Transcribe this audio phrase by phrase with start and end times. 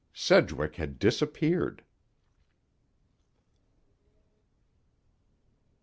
[0.15, 1.83] Sedgwick had disappeared.